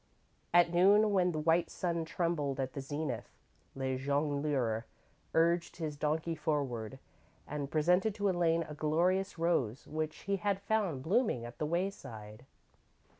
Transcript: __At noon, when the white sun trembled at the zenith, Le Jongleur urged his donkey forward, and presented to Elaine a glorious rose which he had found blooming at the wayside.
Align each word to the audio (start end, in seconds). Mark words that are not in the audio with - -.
__At 0.59 0.73
noon, 0.73 1.11
when 1.13 1.31
the 1.31 1.37
white 1.37 1.69
sun 1.69 2.05
trembled 2.05 2.59
at 2.59 2.73
the 2.73 2.81
zenith, 2.81 3.37
Le 3.75 3.99
Jongleur 3.99 4.85
urged 5.35 5.75
his 5.77 5.95
donkey 5.95 6.33
forward, 6.33 6.97
and 7.47 7.69
presented 7.69 8.15
to 8.15 8.27
Elaine 8.27 8.63
a 8.67 8.73
glorious 8.73 9.37
rose 9.37 9.85
which 9.85 10.21
he 10.23 10.37
had 10.37 10.59
found 10.59 11.03
blooming 11.03 11.45
at 11.45 11.59
the 11.59 11.67
wayside. 11.67 12.47